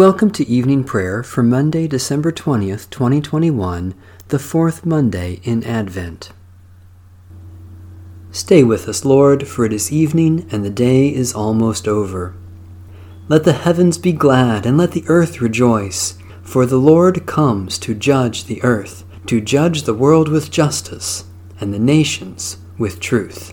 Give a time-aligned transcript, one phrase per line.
[0.00, 3.94] Welcome to evening prayer for Monday, December 20th, 2021,
[4.28, 6.30] the fourth Monday in Advent.
[8.30, 12.34] Stay with us, Lord, for it is evening and the day is almost over.
[13.28, 17.94] Let the heavens be glad and let the earth rejoice, for the Lord comes to
[17.94, 21.26] judge the earth, to judge the world with justice
[21.60, 23.52] and the nations with truth.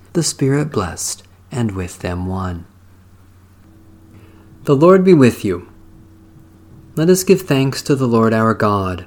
[0.13, 1.23] the Spirit blessed,
[1.53, 2.65] and with them one.
[4.65, 5.71] The Lord be with you.
[6.95, 9.05] Let us give thanks to the Lord our God.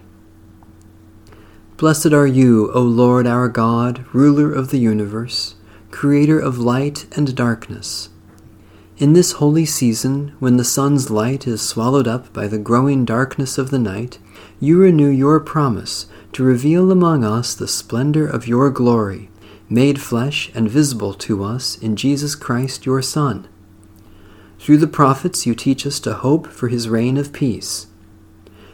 [1.77, 5.56] Blessed are you, O Lord our God, ruler of the universe,
[5.91, 8.08] creator of light and darkness.
[8.96, 13.58] In this holy season, when the sun's light is swallowed up by the growing darkness
[13.58, 14.18] of the night,
[14.58, 19.28] you renew your promise to reveal among us the splendor of your glory
[19.69, 23.48] made flesh and visible to us in Jesus Christ your Son.
[24.59, 27.87] Through the prophets you teach us to hope for his reign of peace.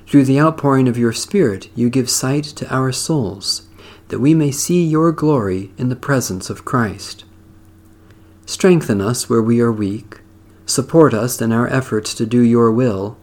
[0.06, 3.68] Through the outpouring of your Spirit you give sight to our souls,
[4.08, 7.24] that we may see your glory in the presence of Christ.
[8.44, 10.20] Strengthen us where we are weak,
[10.66, 13.16] support us in our efforts to do your will,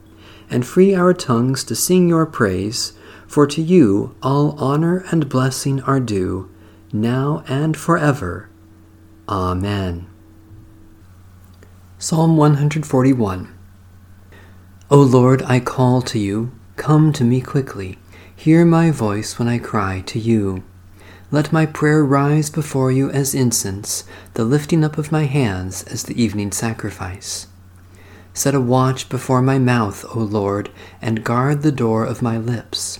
[0.50, 2.94] and free our tongues to sing your praise,
[3.28, 6.50] for to you all honor and blessing are due
[6.94, 8.50] now and forever.
[9.28, 10.08] Amen.
[12.00, 13.54] Psalm 141
[14.90, 17.98] O Lord, I call to you, come to me quickly.
[18.34, 20.64] Hear my voice when I cry to you.
[21.30, 24.06] Let my prayer rise before you as incense,
[24.36, 27.48] the lifting up of my hands as the evening sacrifice.
[28.34, 30.70] Set a watch before my mouth, O Lord,
[31.02, 33.00] and guard the door of my lips.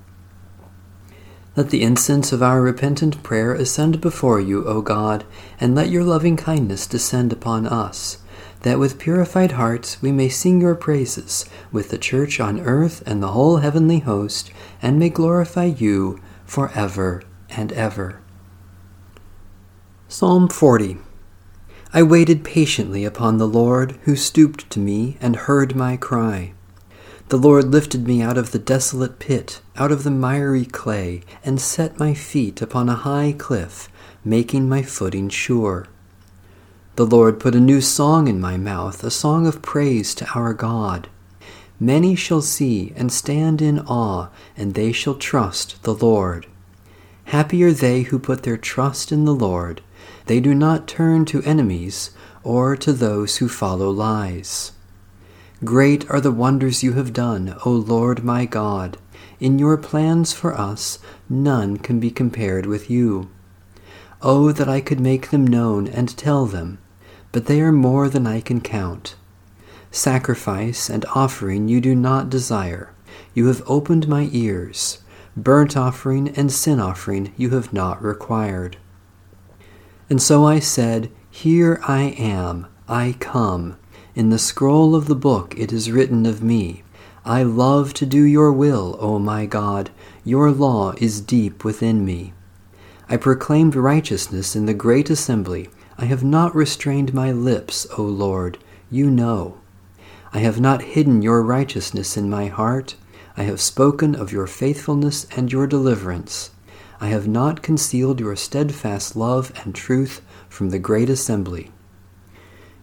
[1.53, 5.25] Let the incense of our repentant prayer ascend before you, O God,
[5.59, 8.19] and let your loving kindness descend upon us,
[8.61, 13.21] that with purified hearts we may sing your praises with the church on earth and
[13.21, 14.49] the whole heavenly host,
[14.81, 18.21] and may glorify you for ever and ever.
[20.07, 20.99] Psalm 40
[21.93, 26.53] I waited patiently upon the Lord, who stooped to me and heard my cry.
[27.31, 31.61] The Lord lifted me out of the desolate pit, out of the miry clay, and
[31.61, 33.87] set my feet upon a high cliff,
[34.25, 35.87] making my footing sure.
[36.97, 40.53] The Lord put a new song in my mouth, a song of praise to our
[40.53, 41.07] God.
[41.79, 44.27] Many shall see and stand in awe,
[44.57, 46.47] and they shall trust the Lord.
[47.23, 49.79] Happy are they who put their trust in the Lord.
[50.25, 52.11] They do not turn to enemies
[52.43, 54.73] or to those who follow lies.
[55.63, 58.97] Great are the wonders you have done, O Lord my God.
[59.39, 60.97] In your plans for us,
[61.29, 63.29] none can be compared with you.
[64.23, 66.79] Oh, that I could make them known and tell them,
[67.31, 69.15] but they are more than I can count.
[69.91, 72.93] Sacrifice and offering you do not desire.
[73.35, 75.03] You have opened my ears.
[75.37, 78.77] Burnt offering and sin offering you have not required.
[80.09, 83.77] And so I said, Here I am, I come.
[84.13, 86.83] In the scroll of the book it is written of me,
[87.23, 89.89] I love to do your will, O my God.
[90.25, 92.33] Your law is deep within me.
[93.07, 95.69] I proclaimed righteousness in the great assembly.
[95.97, 98.57] I have not restrained my lips, O Lord.
[98.89, 99.59] You know.
[100.33, 102.95] I have not hidden your righteousness in my heart.
[103.37, 106.51] I have spoken of your faithfulness and your deliverance.
[106.99, 111.71] I have not concealed your steadfast love and truth from the great assembly.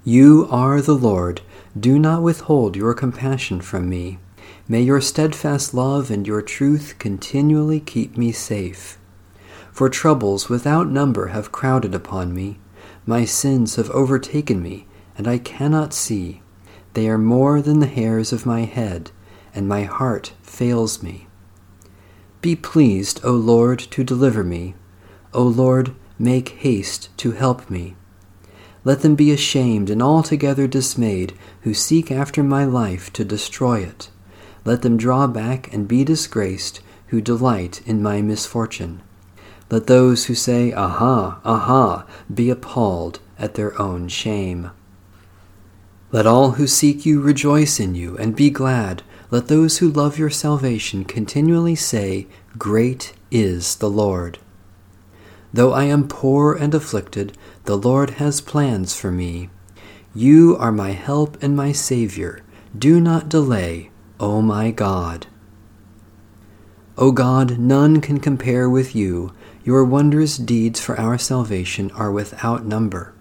[0.08, 1.43] You are the Lord.
[1.78, 4.19] Do not withhold your compassion from me.
[4.66, 8.96] May your steadfast love and your truth continually keep me safe.
[9.70, 12.58] For troubles without number have crowded upon me.
[13.05, 14.87] My sins have overtaken me,
[15.19, 16.40] and I cannot see.
[16.94, 19.10] They are more than the hairs of my head,
[19.55, 21.26] and my heart fails me.
[22.40, 24.75] Be pleased, O Lord, to deliver me.
[25.34, 27.94] O Lord, make haste to help me.
[28.84, 34.10] Let them be ashamed and altogether dismayed who seek after my life to destroy it.
[34.64, 39.02] Let them draw back and be disgraced who delight in my misfortune.
[39.70, 44.70] Let those who say, Aha, aha, be appalled at their own shame.
[46.10, 49.02] Let all who seek you rejoice in you and be glad.
[49.31, 52.26] Let those who love your salvation continually say,
[52.56, 54.38] Great is the Lord.
[55.52, 59.50] Though I am poor and afflicted, the Lord has plans for me.
[60.14, 62.42] You are my help and my Savior.
[62.76, 63.90] Do not delay,
[64.20, 65.26] O my God.
[66.96, 69.32] O God, none can compare with you.
[69.64, 73.14] Your wondrous deeds for our salvation are without number.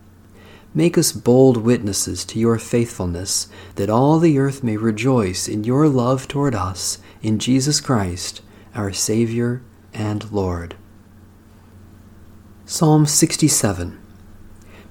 [0.73, 5.87] Make us bold witnesses to your faithfulness, that all the earth may rejoice in your
[5.87, 8.41] love toward us, in Jesus Christ,
[8.75, 9.61] our Savior
[9.93, 10.75] and Lord.
[12.69, 13.97] Psalm 67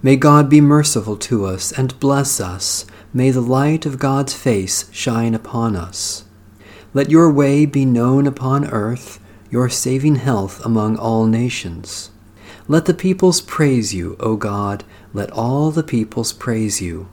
[0.02, 2.86] May God be merciful to us and bless us.
[3.12, 6.24] May the light of God's face shine upon us.
[6.94, 9.20] Let your way be known upon earth,
[9.50, 12.08] your saving health among all nations.
[12.66, 14.82] Let the peoples praise you, O God.
[15.12, 17.10] Let all the peoples praise you.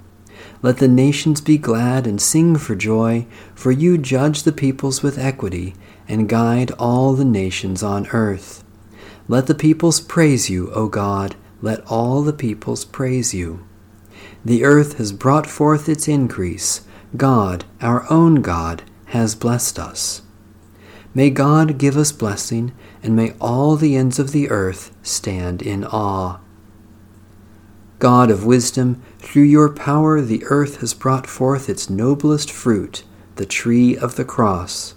[0.62, 5.20] Let the nations be glad and sing for joy, for you judge the peoples with
[5.20, 5.76] equity
[6.08, 8.63] and guide all the nations on earth.
[9.28, 11.36] Let the peoples praise you, O God.
[11.62, 13.66] Let all the peoples praise you.
[14.44, 16.82] The earth has brought forth its increase.
[17.16, 20.24] God, our own God, has blessed us.
[21.14, 25.86] May God give us blessing, and may all the ends of the earth stand in
[25.86, 26.40] awe.
[28.00, 33.04] God of wisdom, through your power the earth has brought forth its noblest fruit,
[33.36, 34.96] the tree of the cross.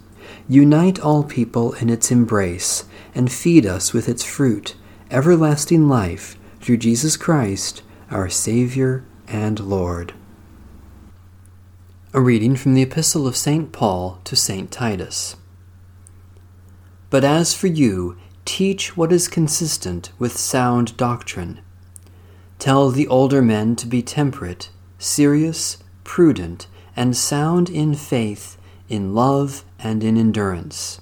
[0.48, 2.84] Unite all people in its embrace,
[3.16, 4.76] and feed us with its fruit,
[5.10, 10.12] everlasting life, through Jesus Christ, our Savior and Lord.
[12.12, 13.72] A reading from the Epistle of St.
[13.72, 14.70] Paul to St.
[14.70, 15.36] Titus.
[17.08, 21.60] But as for you, teach what is consistent with sound doctrine.
[22.58, 28.58] Tell the older men to be temperate, serious, prudent, and sound in faith,
[28.88, 31.00] in love, and in endurance.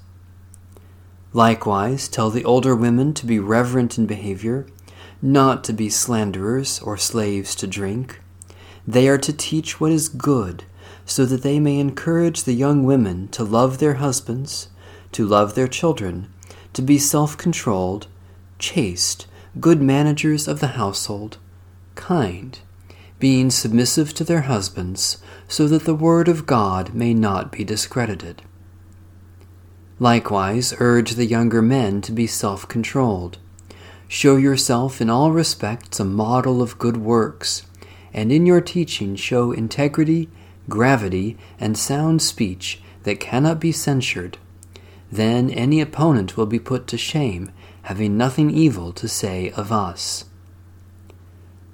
[1.34, 4.68] Likewise, tell the older women to be reverent in behavior,
[5.20, 8.20] not to be slanderers or slaves to drink.
[8.86, 10.62] They are to teach what is good,
[11.04, 14.68] so that they may encourage the young women to love their husbands,
[15.10, 16.32] to love their children,
[16.72, 18.06] to be self controlled,
[18.60, 19.26] chaste,
[19.58, 21.38] good managers of the household,
[21.96, 22.60] kind,
[23.18, 28.42] being submissive to their husbands, so that the word of God may not be discredited.
[30.00, 33.38] Likewise, urge the younger men to be self controlled.
[34.08, 37.62] Show yourself in all respects a model of good works,
[38.12, 40.28] and in your teaching show integrity,
[40.68, 44.36] gravity, and sound speech that cannot be censured.
[45.12, 50.24] Then any opponent will be put to shame, having nothing evil to say of us.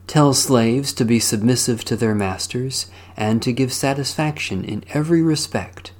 [0.06, 5.92] Tell slaves to be submissive to their masters, and to give satisfaction in every respect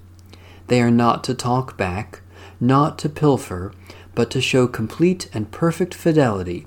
[0.70, 2.20] they are not to talk back,
[2.60, 3.72] not to pilfer,
[4.14, 6.64] but to show complete and perfect fidelity,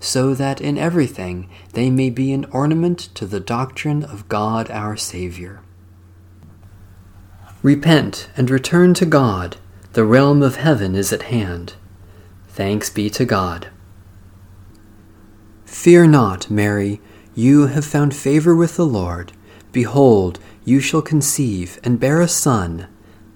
[0.00, 4.96] so that in everything they may be an ornament to the doctrine of God our
[4.96, 5.62] Saviour.
[7.62, 9.56] Repent and return to God.
[9.92, 11.74] The realm of heaven is at hand.
[12.48, 13.68] Thanks be to God.
[15.64, 17.00] Fear not, Mary,
[17.36, 19.30] you have found favor with the Lord.
[19.70, 22.88] Behold, you shall conceive and bear a son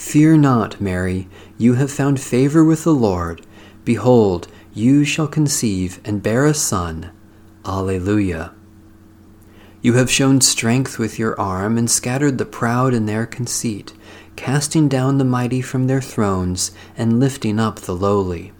[0.00, 1.28] Fear not, Mary,
[1.58, 3.46] you have found favor with the Lord.
[3.84, 7.12] Behold, you shall conceive and bear a son.
[7.66, 8.52] Alleluia.
[9.82, 13.92] You have shown strength with your arm and scattered the proud in their conceit,
[14.36, 18.52] casting down the mighty from their thrones and lifting up the lowly.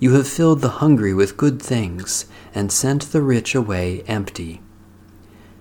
[0.00, 4.62] You have filled the hungry with good things and sent the rich away empty.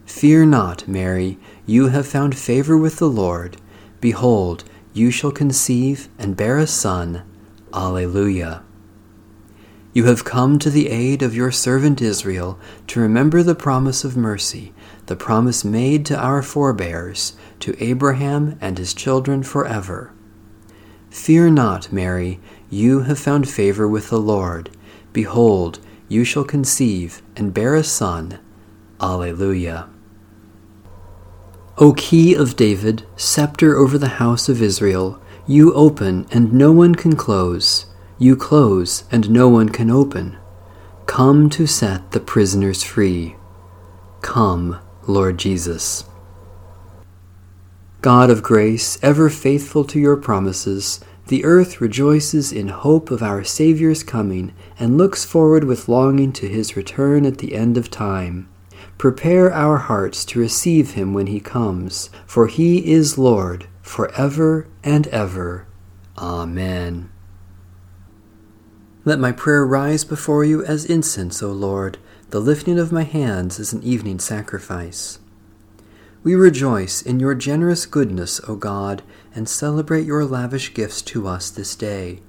[0.06, 3.58] Fear not, Mary, you have found favor with the Lord.
[4.00, 4.64] Behold,
[4.98, 7.24] you shall conceive and bear a son.
[7.74, 8.64] Alleluia.
[9.94, 14.18] You have come to the aid of your servant Israel to remember the promise of
[14.18, 14.74] mercy,
[15.06, 20.14] the promise made to our forebears, to Abraham and his children forever.
[21.10, 22.40] Fear not, Mary,
[22.70, 24.70] you have found favor with the Lord.
[25.14, 28.40] Behold, you shall conceive and bear a son.
[29.00, 29.90] Alleluia.
[31.78, 36.96] O key of David, scepter over the house of Israel, you open and no one
[36.96, 37.86] can close
[38.20, 40.38] you close, and no one can open.
[41.06, 43.36] Come to set the prisoners free.
[44.22, 46.06] Come, Lord Jesus.
[48.02, 53.44] God of grace, ever faithful to your promises, the earth rejoices in hope of our
[53.44, 58.50] Saviour's coming and looks forward with longing to his return at the end of time.
[58.98, 64.68] Prepare our hearts to receive him when he comes, for he is Lord for ever
[64.84, 65.68] and ever.
[66.18, 67.12] Amen.
[69.06, 72.00] Let my prayer rise before you as incense, O Lord,
[72.32, 75.20] the lifting of my hands is an evening sacrifice.
[76.24, 81.52] We rejoice in your generous goodness, O God, and celebrate your lavish gifts to us
[81.52, 82.20] this day,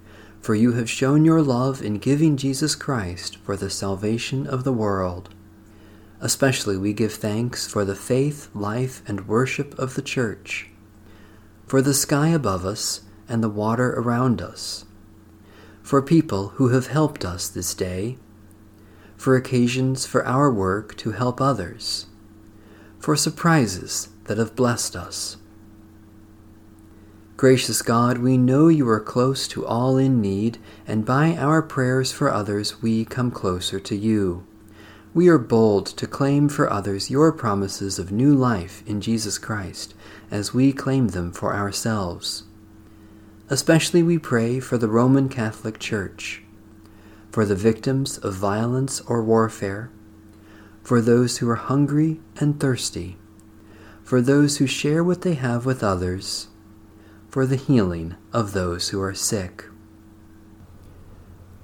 [0.41, 4.73] for you have shown your love in giving Jesus Christ for the salvation of the
[4.73, 5.35] world.
[6.21, 10.69] Especially we give thanks for the faith, life, and worship of the Church,
[11.67, 14.85] for the sky above us and the water around us
[15.89, 18.19] for people who have helped us this day,
[19.17, 22.05] for occasions for our work to help others,
[22.99, 25.39] for surprises that have blessed us.
[27.39, 32.13] Gracious God, we know you are close to all in need, and by our prayers
[32.13, 34.47] for others we come closer to you.
[35.19, 39.93] We are bold to claim for others your promises of new life in Jesus Christ,
[40.31, 42.45] as we claim them for ourselves.
[43.51, 46.45] Especially we pray for the Roman Catholic Church,
[47.33, 49.91] for the victims of violence or warfare,
[50.85, 53.17] for those who are hungry and thirsty,
[54.05, 56.47] for those who share what they have with others,
[57.29, 59.65] for the healing of those who are sick.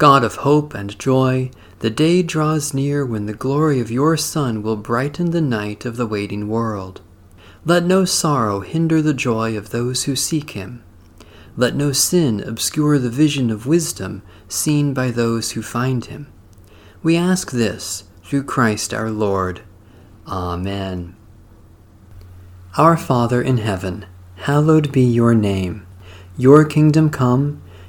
[0.05, 4.63] God of hope and joy, the day draws near when the glory of your Son
[4.63, 7.01] will brighten the night of the waiting world.
[7.65, 10.85] Let no sorrow hinder the joy of those who seek him.
[11.57, 16.31] Let no sin obscure the vision of wisdom seen by those who find him.
[17.03, 19.63] We ask this through Christ our Lord.
[20.29, 21.17] Amen.
[22.77, 24.05] Our Father in heaven,
[24.37, 25.87] hallowed be your name.
[26.37, 27.63] Your kingdom come,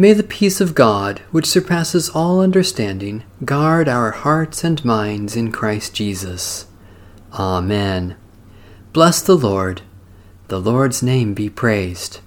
[0.00, 5.52] May the peace of God, which surpasses all understanding, guard our hearts and minds in
[5.52, 6.68] Christ Jesus.
[7.34, 8.16] Amen.
[8.94, 9.82] Bless the Lord.
[10.48, 12.20] The Lord's name be praised.